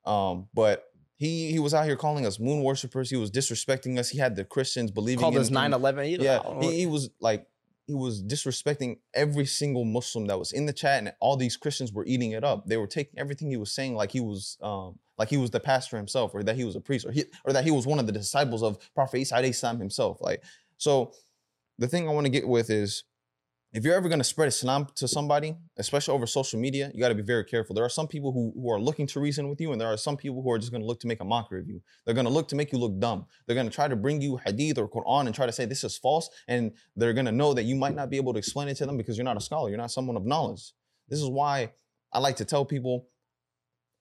[0.05, 0.85] Um, but
[1.17, 3.09] he he was out here calling us moon worshippers.
[3.09, 4.09] He was disrespecting us.
[4.09, 6.05] He had the Christians believing Called in us in- 9 11.
[6.21, 7.47] yeah, he, he was like
[7.87, 11.91] he was disrespecting every single Muslim that was in the chat, and all these Christians
[11.91, 12.67] were eating it up.
[12.67, 15.59] They were taking everything he was saying like he was um like he was the
[15.59, 17.99] pastor himself, or that he was a priest, or he or that he was one
[17.99, 20.21] of the disciples of Prophet Isa himself.
[20.21, 20.43] Like
[20.77, 21.13] so,
[21.79, 23.03] the thing I want to get with is.
[23.73, 27.09] If you're ever going to spread Islam to somebody, especially over social media, you got
[27.09, 27.75] to be very careful.
[27.75, 29.97] There are some people who, who are looking to reason with you, and there are
[29.97, 31.81] some people who are just going to look to make a mockery of you.
[32.05, 33.25] They're going to look to make you look dumb.
[33.45, 35.83] They're going to try to bring you hadith or Quran and try to say this
[35.83, 36.29] is false.
[36.47, 38.85] And they're going to know that you might not be able to explain it to
[38.85, 39.67] them because you're not a scholar.
[39.69, 40.71] You're not someone of knowledge.
[41.09, 41.73] This is why
[42.13, 43.09] I like to tell people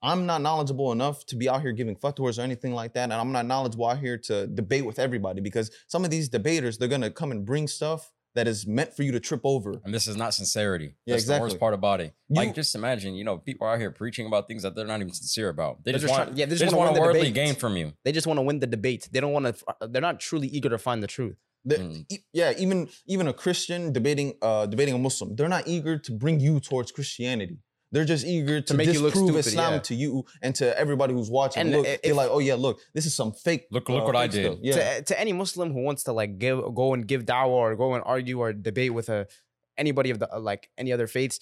[0.01, 3.03] I'm not knowledgeable enough to be out here giving fatwas or anything like that.
[3.03, 6.77] And I'm not knowledgeable out here to debate with everybody because some of these debaters,
[6.77, 9.71] they're going to come and bring stuff that is meant for you to trip over.
[9.83, 10.89] And this is not sincerity.
[11.05, 12.13] Yeah, That's the worst part about it.
[12.29, 14.85] You- like, just imagine, you know, people are out here preaching about things that they're
[14.93, 15.83] not even sincere about.
[15.83, 17.33] They just, just want, trying- yeah, they they just just want a worldly debate.
[17.33, 17.93] gain from you.
[18.05, 19.09] They just want to win the debate.
[19.11, 19.87] They don't want to.
[19.87, 21.37] They're not truly eager to find the truth.
[21.67, 22.05] Mm.
[22.09, 26.11] e- yeah, even even a Christian debating uh debating a Muslim, they're not eager to
[26.23, 27.57] bring you towards Christianity.
[27.91, 29.79] They're just eager to, make you look disprove stupid, Islam yeah.
[29.79, 31.61] to you and to everybody who's watching.
[31.61, 33.67] And look, i- they're like, oh yeah, look, this is some fake.
[33.71, 34.45] Look- look what I did.
[34.45, 37.47] stuff." Yeah, To, to any Muslim who wants to like give go and give dawah
[37.47, 39.27] or go and argue or debate with a
[39.77, 41.39] anybody of the uh, like any other faiths,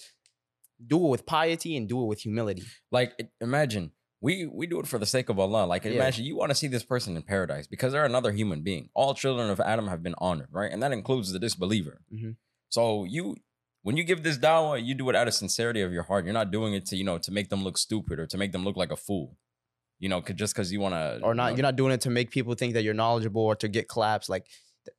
[0.86, 2.62] do it with piety and do it with humility.
[2.92, 5.66] Like, imagine we we do it for the sake of Allah.
[5.66, 5.92] Like, Yeah.
[5.92, 8.88] imagine you want to see this person in paradise because they're another human being.
[8.94, 10.70] All children of Adam have been honored, right?
[10.72, 12.02] And that includes the disbeliever.
[12.14, 12.36] Mhm.
[12.68, 13.36] So you.
[13.86, 16.24] When you give this dawah, you do it out of sincerity of your heart.
[16.24, 18.50] You're not doing it to, you know, to make them look stupid or to make
[18.50, 19.36] them look like a fool.
[20.00, 22.10] You know, 'cause- just because you want to, Or not, you're not doing it to
[22.10, 24.28] make people think that you're knowledgeable or to get claps.
[24.28, 24.48] Like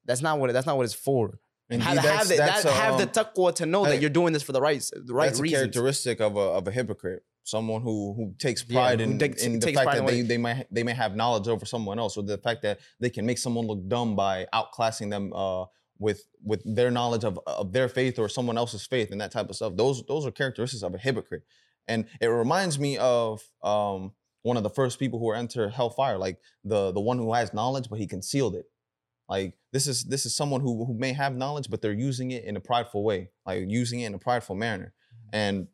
[0.05, 1.37] that's not what it, that's not what it's for.
[1.69, 3.99] Indeed, have, that's- have, the, that's, that, have the um, taqwa to know hey, that
[4.01, 6.71] you're doing this for the right the right that's a characteristic of a of a
[6.71, 7.23] hypocrite.
[7.43, 10.37] Someone who who takes Yeah, pride who in, takes- in the fact that they, they
[10.37, 13.37] might they may have knowledge over someone else, or the fact that they can make
[13.37, 15.65] someone look dumb by outclassing them uh,
[15.99, 19.49] with with their knowledge of of their faith or someone else's faith and that type
[19.49, 19.75] of stuff.
[19.75, 21.43] Those those are characteristics of a hypocrite,
[21.87, 26.39] and it reminds me of um, one of the first people who enter hellfire, like
[26.63, 28.65] the the one who has knowledge but he concealed it.
[29.29, 32.45] Like this is this is someone who who may have knowledge, but they're using it
[32.45, 34.93] in a prideful way, like using it in a prideful manner.
[35.33, 35.67] And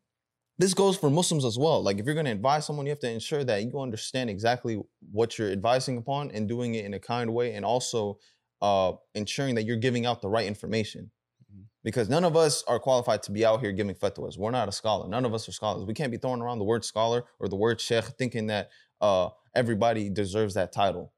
[0.58, 1.82] this goes for Muslims as well.
[1.82, 4.82] Like if you're going to advise someone, you have to ensure that you understand exactly
[5.12, 8.20] what you're advising upon and doing it in a kind way, and also
[8.64, 11.12] uh, ensuring that you're giving out the right information.
[11.54, 11.66] Mhm.
[11.84, 14.38] Because none of us are qualified to be out here giving fatwas.
[14.38, 15.08] We're not a scholar.
[15.10, 15.84] None of us are scholars.
[15.86, 18.70] We can't be throwing around the word scholar or the word sheikh, thinking that
[19.02, 21.12] uh, everybody deserves that title.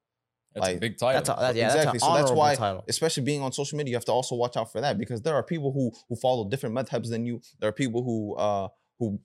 [0.56, 1.14] That's a like, big title.
[1.22, 2.00] That's a, that, yeah, Exactly.
[2.00, 2.84] That's So that's why- title.
[2.88, 5.36] especially being on social media, you have to also watch out for that because there
[5.36, 7.42] are people who who follow different madhabs than you.
[7.60, 9.20] There are people who uh who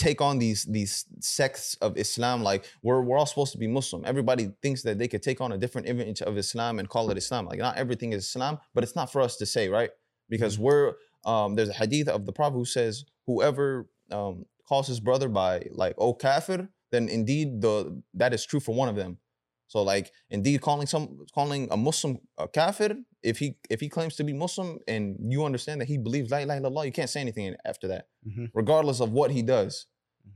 [0.00, 2.42] take on these these sects of Islam.
[2.42, 4.02] Like we're we're all supposed to be Muslim.
[4.06, 7.18] Everybody thinks that they could take on a different image of Islam and call it
[7.18, 7.44] Islam.
[7.44, 9.90] Like not everything is Islam, but it's not for us to say, right?
[10.28, 10.94] Because we're
[11.26, 15.66] um there's a hadith of the Prophet who says whoever um calls his brother by
[15.72, 19.18] like oh kafir, then indeed the that is true for one of them.
[19.68, 24.16] So like indeed calling some calling a Muslim a kafir, if he if he claims
[24.16, 27.20] to be Muslim and you understand that he believes la ilaha illallah, you can't say
[27.20, 28.50] anything after that, Mhm.
[28.54, 29.86] regardless of what he does.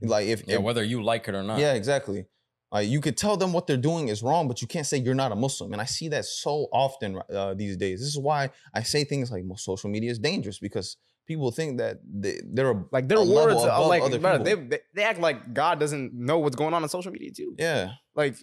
[0.03, 0.09] Mhm.
[0.09, 1.59] Like if, yeah, if- whether you like it or not.
[1.61, 2.27] yeah, exactly.
[2.73, 5.15] Like you could tell them what they're doing is wrong, but you can't say you're
[5.15, 5.73] not a Muslim.
[5.73, 8.01] And I see that so often uh, these days.
[8.01, 11.79] This is why I say things like "Well, social media is dangerous because people think
[11.79, 14.45] that they, they're a, Like their a level words are above like other people.
[14.45, 17.55] they, they they act like God doesn't know what's going on on social media too.
[17.59, 17.93] yeah.
[18.17, 18.35] Like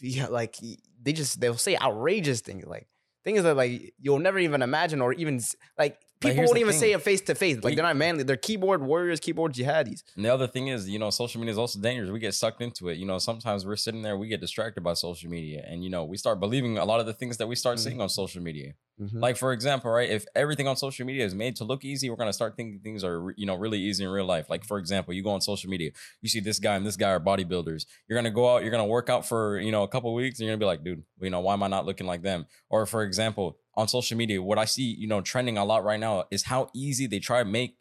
[0.00, 0.56] yeah, like
[1.02, 2.86] they just they'll say outrageous things like
[3.24, 5.40] things that like you'll never even imagine or even
[5.78, 6.80] like people won't even thing.
[6.80, 7.56] say it face to face.
[7.56, 8.22] Like We- they're not manly.
[8.22, 10.02] They're keyboard warriors, keyboard jihadis.
[10.16, 12.10] And the other thing is, you know, social media is also dangerous.
[12.10, 12.98] We get sucked into it.
[12.98, 16.04] You know, sometimes we're sitting there, we get distracted by social media, and you know,
[16.04, 17.88] we start believing a lot of the things that we start mm-hmm.
[17.88, 18.74] seeing on social media.
[19.00, 19.18] Mm-hmm.
[19.18, 20.08] Like for example, right?
[20.08, 23.02] If everything on social media is made to look easy, we're gonna start thinking things
[23.02, 24.48] are you know really easy in real life.
[24.48, 25.90] Like for example, you go on social media,
[26.22, 27.86] you see this guy and this guy are bodybuilders.
[28.08, 30.46] You're gonna go out, you're gonna work out for you know a couple weeks, and
[30.46, 32.46] you're gonna be like, dude, you know, why am I not looking like them?
[32.70, 36.00] Or for example, on social media, what I see you know trending a lot right
[36.00, 37.76] now is how easy they try to make.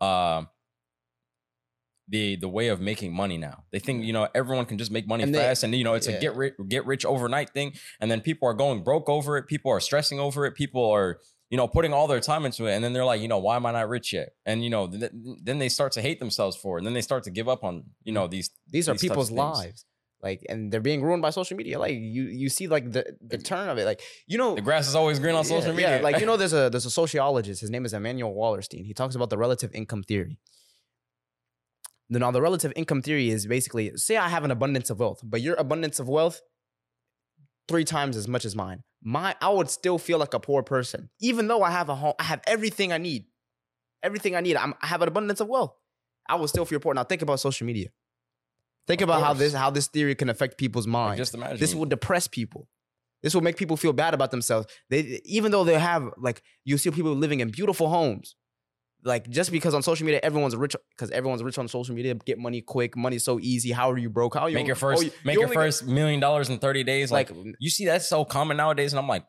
[0.00, 0.44] Uh,
[2.08, 3.64] the the way of making money now.
[3.72, 5.94] They think you know everyone can just make money And they- fast, and you know
[5.94, 6.14] it's yeah.
[6.16, 7.72] a get rich get rich overnight thing.
[8.00, 9.46] And then people are going broke over it.
[9.48, 10.54] People are stressing over it.
[10.54, 11.18] People are
[11.50, 13.56] you know putting all their time into it, and then they're like, you know, why
[13.56, 14.30] am I not rich yet?
[14.44, 15.10] And you know, th-
[15.42, 17.64] then they start to hate themselves for it, and then they start to give up
[17.64, 18.50] on you know these.
[18.70, 19.84] these are these of people's lives
[20.22, 21.78] like and they're being ruined by social media.
[21.78, 23.84] Like you you see like the the turn of it.
[23.84, 25.96] Like you know The grass is always green on social media.
[25.96, 27.60] yeah, like you know there's a there's a sociologist.
[27.60, 28.84] His name is Immanuel Wallerstein.
[28.86, 30.38] He talks about the relative income theory.
[32.08, 35.20] The, now the relative income theory is basically say I have an abundance of wealth
[35.24, 36.40] but your abundance of wealth
[37.66, 38.84] three times as much as mine.
[39.02, 42.14] My I would still feel like a poor person even though I have a home
[42.20, 43.24] I have everything I need.
[44.02, 45.74] Everything I need I'm, I have an abundance of wealth.
[46.28, 46.94] I will still feel poor.
[46.94, 47.88] Now think about social media
[48.86, 51.58] think Of about how this how this theory can affect people's Like, minds just imagine
[51.58, 52.68] this will depress people.
[53.22, 54.66] This will make people feel bad about themselves.
[54.90, 58.36] They even though they have like you see people living in beautiful homes.
[59.04, 62.38] Like just because on social media everyone's rich because everyone's rich on social media, get
[62.38, 63.70] money quick, money's so easy.
[63.70, 64.34] How are you broke?
[64.34, 66.18] How are you make your oh, first you- make you your only get- first million
[66.18, 69.24] dollars in 30 days like, like you see that's so common nowadays and i'm like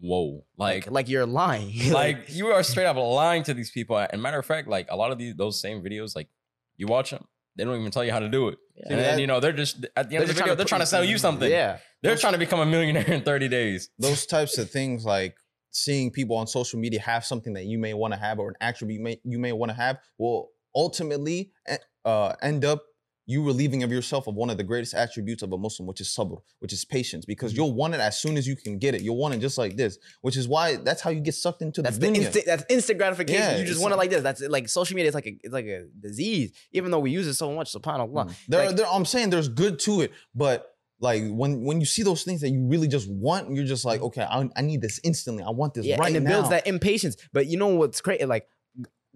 [0.00, 1.92] whoa like like like you're lying.
[1.92, 4.96] like you are straight up lying to these people and matter of fact like a
[4.96, 6.28] lot of these those same videos like
[6.76, 7.24] you watch them
[7.56, 8.84] they don't even tell you how to do it Yeah.
[8.90, 10.80] and then you know they're just at the end of the video they're put- trying
[10.80, 11.78] to sell you something Yeah.
[12.02, 15.36] they're trying to become a millionaire in 30 days those types of things like
[15.70, 18.54] seeing people on social media have something that you may want to have or an
[18.60, 22.82] attribute you may, you may want to have will ultimately eh, uh, end up
[23.26, 26.08] you relieving of yourself of one of the greatest attributes of a Muslim, which is
[26.08, 27.56] sabr, which is patience, because Mm-hmm.
[27.62, 29.00] you'll want it as soon as you can get it.
[29.02, 31.80] You'll want it just like this, which is why that's how you get sucked into
[31.82, 32.44] That's the the instant.
[32.46, 33.40] That's instant gratification.
[33.42, 34.22] Yeah, you just want it like- this.
[34.22, 36.52] That's like social media is like a it's like a disease.
[36.72, 38.26] Even though we use it so much, subhanallah.
[38.28, 38.34] Mm.
[38.48, 42.02] There, Like- there, I'm saying there's good to it, but like when when you see
[42.02, 45.00] those things that you really just want, you're just like, okay, I, I need this
[45.02, 45.42] instantly.
[45.42, 46.30] I want this yeah, right and it now.
[46.30, 47.16] builds that impatience.
[47.32, 48.26] But you know what's great?
[48.28, 48.46] Like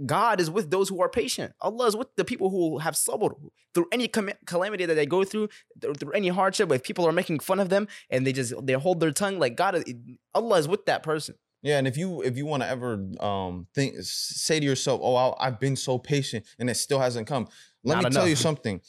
[0.05, 1.55] God is with those who are patient.
[1.61, 3.35] Allah is with the people who have sabr
[3.75, 5.49] through any com- calamity that they go through,
[5.81, 6.71] through, any hardship.
[6.73, 9.57] If people are making fun of them and they just they hold their tongue, like
[9.57, 9.85] God, is,
[10.35, 11.35] Allah is with that person.
[11.63, 15.17] Yeah, and if you if you want to ever um think say to yourself, "Oh,
[15.17, 17.49] I, I've been so patient and it still hasn't come."
[17.85, 18.81] Let Not me tell you something.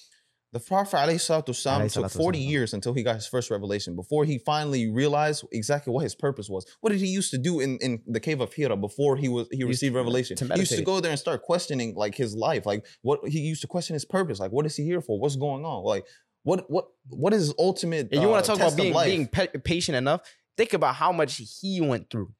[0.51, 2.49] The Prophet ﷺ Alayhi took 40 wassalam.
[2.49, 6.49] years until he got his first revelation, before he finally realized exactly what his purpose
[6.49, 6.65] was.
[6.81, 9.47] What did he used to do in, in the cave of Hira before he was
[9.51, 10.37] he used received to- revelation?
[10.37, 13.39] to he used to go there and start questioning like his life, like what he
[13.41, 15.19] used to question his purpose, like what is he here for?
[15.19, 15.83] What's going on?
[15.83, 16.07] Like
[16.43, 18.09] what what what is his ultimate?
[18.11, 20.21] And you want uh, to talk about being being pa- patient enough?
[20.57, 22.33] Think about how much he went through,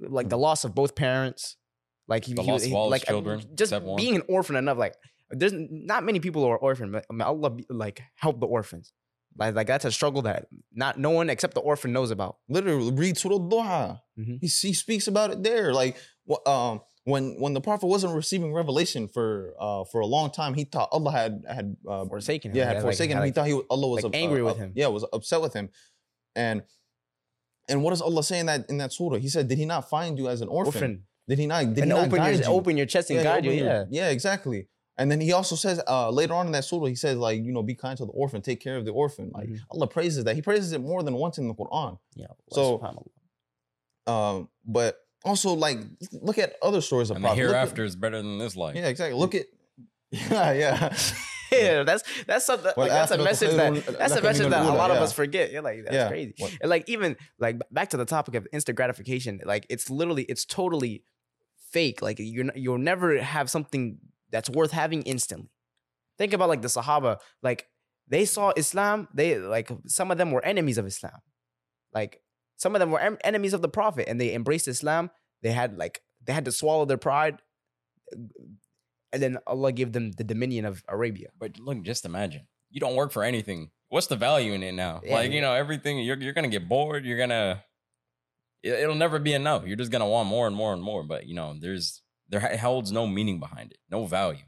[0.00, 1.56] like the loss of both parents,
[2.08, 4.22] like he, The he loss was- of all his like uh, children, just being an
[4.28, 4.78] orphan enough.
[4.78, 4.94] Like
[5.30, 8.92] there's not many people who are orphan, but I mean, Allah like help the orphans.
[9.36, 12.38] Like like that's a struggle that not no one except the orphan knows about.
[12.48, 14.00] literally read Surah Duha.
[14.18, 14.38] Mhm.
[14.40, 15.72] He, he speaks about it there.
[15.72, 15.96] Like
[16.46, 20.64] um, when when the prophet wasn't receiving revelation for uh for a long time, he
[20.64, 22.56] thought Allah had had uh, Forsaken him.
[22.56, 23.20] yeah had like, forsaken him.
[23.20, 24.72] like- He thought he was, Allah was like up- angry uh, with uh, him.
[24.74, 25.68] Yeah, was upset with him.
[26.34, 26.62] And
[27.68, 29.18] and what does Allah say in that in that surah?
[29.18, 30.72] He said, "Did He not find you as an orphan?
[30.74, 31.02] orphan.
[31.28, 31.60] Did He not?
[31.74, 32.44] Did and He not open your you?
[32.44, 33.52] open your chest and Yeah, guide you.
[33.52, 33.84] your- Yeah.
[33.90, 37.16] yeah, exactly." And then he also says uh, later on in that surah, he says
[37.16, 39.30] like you know be kind to the orphan, take care of the orphan.
[39.32, 39.60] Like Mhm.
[39.70, 40.34] Allah praises that.
[40.34, 41.98] He praises it more than once in the Quran.
[42.16, 42.26] Yeah.
[42.50, 42.80] So-
[44.06, 45.78] Um, but also like
[46.12, 47.42] look at other stories of and the prophet.
[47.42, 49.18] Look at- hereafter is better than this life yeah, exactly.
[49.18, 49.46] Look at
[50.10, 50.96] yeah, yeah.
[51.52, 52.72] yeah, that's that's something.
[52.76, 54.90] Well, Like, that's a after the message khayrun that that's a message that a lot
[54.90, 55.52] of us forget.
[55.52, 56.08] You're like, that's Yeah.
[56.08, 56.34] crazy.
[56.38, 60.22] What- And like even like back to the topic of instant gratification, like it's literally
[60.24, 61.04] it's totally
[61.70, 62.00] fake.
[62.00, 63.98] Like you're you'll never have something
[64.30, 65.50] that's worth having instantly.
[66.18, 67.66] Think about like the Sahaba, like
[68.08, 71.20] they saw Islam, they like some of them were enemies of Islam.
[71.94, 72.20] Like
[72.56, 75.10] some of them were em- enemies of the Prophet and they embraced Islam.
[75.42, 77.40] They had like they had to swallow their pride.
[78.12, 78.16] Uh,
[79.10, 81.28] and then Allah gave them the dominion of Arabia.
[81.38, 83.70] But look, just imagine you don't work for anything.
[83.88, 85.00] What's the value in it now?
[85.02, 85.14] Yeah.
[85.14, 87.04] like you know, everything you're you're gonna get bored.
[87.06, 87.62] You're gonna
[88.62, 89.66] it, it'll never be enough.
[89.66, 91.04] You're just gonna want more and more and more.
[91.04, 94.44] But you know, there's there it holds no meaning behind it, no value.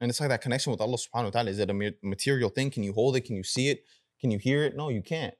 [0.00, 1.50] And it's like that connection with Allah subhanahu wa ta'ala.
[1.50, 2.70] Is it a material thing?
[2.70, 3.22] Can you hold it?
[3.22, 3.84] Can you see it?
[4.20, 4.76] Can you hear it?
[4.76, 5.34] No, you can't.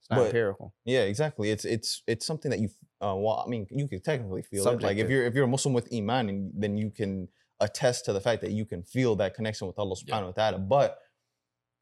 [0.00, 0.74] It's not But- empirical.
[0.84, 1.50] Yeah, exactly.
[1.50, 2.68] It's it's it's something that you
[3.00, 4.82] uh well, I mean, you can technically feel it.
[4.82, 7.28] Like if you're if you're a Muslim with Iman and then you can
[7.60, 10.14] attest to the fact that you can feel that connection with Allah Yeah.
[10.14, 10.58] subhanahu wa ta'ala.
[10.58, 10.98] But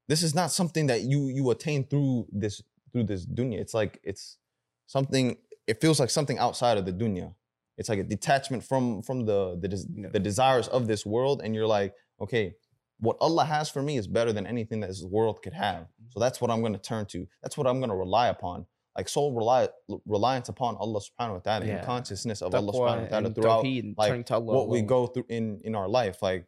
[0.09, 3.59] this is not something that you you attain through this through this dunya.
[3.61, 4.39] It's like it's
[4.87, 7.35] something it feels like something outside of the dunya.
[7.79, 10.09] It's like a detachment from from the the, des- Yeah.
[10.13, 12.55] the desires of this world and you're like, okay,
[13.01, 15.87] what Allah has for me is better than anything that this world could have.
[16.13, 17.27] So that's what I'm going to turn to.
[17.43, 18.67] That's what I'm going to rely upon.
[18.97, 19.69] Like sole rely,
[20.07, 21.77] reliance upon Allah subhanahu wa ta'ala Yeah.
[21.77, 23.65] and consciousness of Allah subhanahu wa ta'ala throughout
[23.97, 26.21] like, Allah what we go through in in our life.
[26.21, 26.47] Like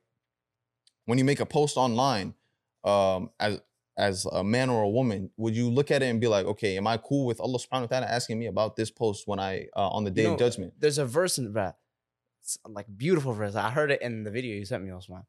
[1.07, 2.35] when you make a post online,
[2.83, 3.61] um, as
[4.01, 6.77] as a man or a woman, would you look at it and be like, okay,
[6.77, 9.67] am I cool with Allah subhanahu wa ta'ala asking me about this post when I
[9.77, 10.73] uh, on the day you know, of judgment?
[10.79, 11.77] There's a verse in that,
[12.43, 13.55] it's like beautiful verse.
[13.55, 15.25] I heard it in the video you sent me, Osman,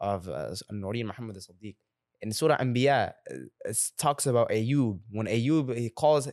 [0.00, 1.76] of uh, Noreen Muhammad Siddiq.
[2.20, 4.98] In Surah Anbiya, uh, it talks about Ayub.
[5.10, 6.32] When Ayub, he calls, uh,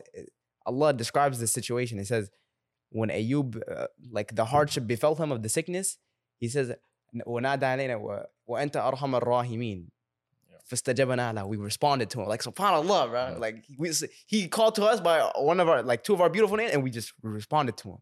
[0.64, 1.98] Allah describes the situation.
[1.98, 2.30] He says,
[2.90, 5.98] when Ayub, uh, like the hardship befell him of the sickness,
[6.38, 6.72] he says,
[10.71, 11.47] فاستجبنا له.
[11.47, 12.27] We responded to him.
[12.27, 13.29] Like subhanAllah, bro.
[13.31, 13.37] Yeah.
[13.37, 13.91] Like we,
[14.25, 16.83] he called to us by one of our like two of our beautiful names, and
[16.83, 17.97] we just responded to him.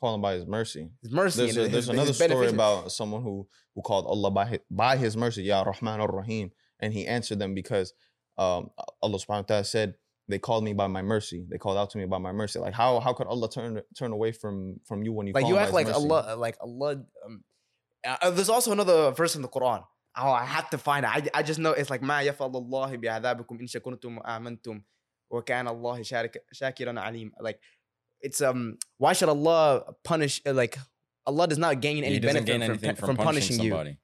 [0.00, 0.90] Call him by His mercy.
[1.00, 1.42] His mercy.
[1.42, 2.52] There's, and a, his- there's his another story beneficence.
[2.54, 6.50] about someone who who called Allah by his, by His mercy, Ya Rahman ar Rahim,
[6.80, 7.92] and He answered them because
[8.36, 9.94] um, Allah Subhanahu wa Taala said
[10.28, 11.46] they called me by my mercy.
[11.48, 12.58] They called out to me by my mercy.
[12.58, 15.50] Like how how could Allah turn turn away from from you when you like call
[15.50, 16.08] you him act by like His mercy?
[16.10, 16.90] Allah, like Allah.
[17.24, 17.44] Um,
[18.04, 19.84] uh, there's also another verse in the Quran.
[20.16, 21.10] Oh, I have to find it.
[21.34, 24.82] I, I just know it's like ما يفعل الله بعذابكم إن شكرتم وآمنتم
[25.30, 27.32] وكان الله شارك- شاكرا عليم.
[27.40, 27.60] Like
[28.20, 30.76] it's um why should Allah punish uh, like
[31.26, 33.64] Allah does not gain any he doesn't benefit gain from, anything from, from, punishing, punishing
[33.64, 33.70] you.
[33.70, 33.98] somebody.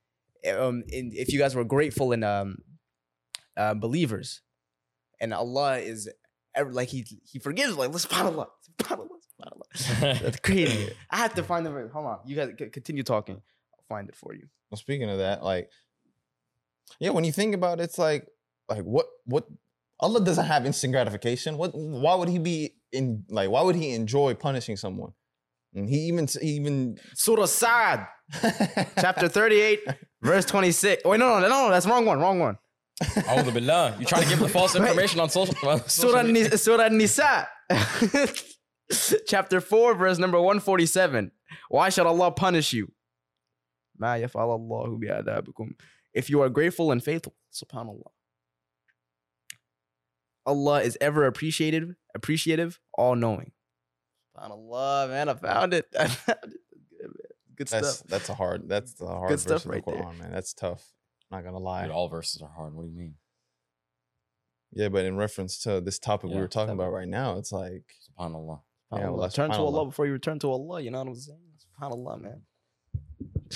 [0.59, 2.59] Um, in, if you guys were grateful and um
[3.57, 4.41] uh, believers,
[5.21, 6.09] and Allah is
[6.55, 8.47] ever, like he he forgives like subhanallah
[8.79, 10.21] subhanallah subhanallah.
[10.23, 10.91] That's crazy.
[11.11, 11.91] I have to find the verse.
[11.93, 12.19] Hold on.
[12.25, 13.35] You guys c- continue talking.
[13.75, 14.47] I'll find it for you.
[14.71, 15.71] Well, speaking of that, like,
[17.00, 18.28] yeah, when you think about it, it's like,
[18.69, 19.46] like what, what,
[20.00, 21.58] Allah doesn't have instant gratification.
[21.58, 25.13] What, why would He be in, like, why would He enjoy punishing someone?
[25.74, 28.06] And He even, he even, Surah Sa'ad,
[29.00, 29.80] chapter 38,
[30.22, 31.04] verse 26.
[31.06, 32.58] Wait, no, no, no, no, that's wrong one, wrong one.
[33.02, 33.96] A'udhu billah.
[34.00, 36.50] You trying to give the false information on social, on social Surah, media?
[36.50, 37.48] Ni- Surah Nisa,
[39.28, 41.32] chapter 4, verse number 147.
[41.69, 42.91] Why should Allah punish you?
[43.98, 45.72] Ma yaf'al Allahu bi'adabikum.
[46.13, 48.12] If you are grateful and faithful, subhanAllah.
[50.45, 53.52] Allah is ever appreciative, appreciative, all knowing.
[54.38, 55.88] SubhanAllah, man, I found it.
[55.99, 56.60] I found it.
[56.99, 57.15] Good, man.
[57.56, 58.08] Good that's, stuff.
[58.08, 60.02] that's a hard, that's the hard Good verse stuff of right the there.
[60.02, 60.32] Quran, man.
[60.32, 60.86] That's tough.
[61.32, 61.84] Not gonna lie.
[61.84, 62.76] Dude, all verses are hard.
[62.76, 63.15] What do you mean?
[64.71, 67.84] Yeah, but in reference to this topic we were talking about right now, it's like,
[68.19, 68.62] Subhanallah.
[68.91, 70.82] Yeah, well, Turn to Allah before you return to Allah.
[70.82, 71.39] You know what I'm saying?
[71.80, 72.41] SubhanAllah, man.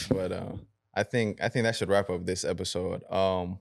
[0.10, 0.54] but uh
[0.98, 3.60] i think i think that should wrap up this episode um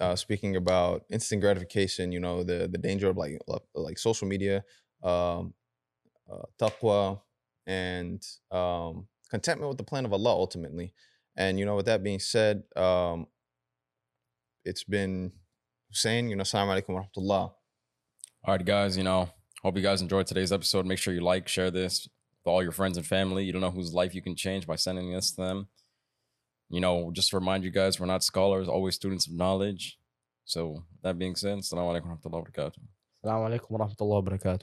[0.00, 3.38] uh speaking about instant gratification you know the the danger of like
[3.74, 4.64] like social media
[5.02, 5.52] um
[6.30, 7.20] uh, taqwa
[7.66, 10.92] and um contentment with the plan of allah ultimately
[11.36, 13.26] and you know with that being said um
[14.64, 15.32] it's been
[15.92, 17.52] Hussein, you know, assalamu alaikum wa rahmatullah.
[18.44, 18.96] All right, guys.
[18.96, 19.28] You know,
[19.62, 20.86] hope you guys enjoyed today's episode.
[20.86, 22.08] Make sure you like, share this
[22.44, 23.44] with all your friends and family.
[23.44, 25.68] You don't know whose life you can change by sending this to them.
[26.72, 29.98] You know, just to remind you guys, we're not scholars, always students of knowledge.
[30.46, 32.78] So, that being said, assalamu alaikum wa rahmatullahi wa barakatuh.
[33.22, 34.62] Assalamu alaikum wa rahmatullahi wa barakatuh.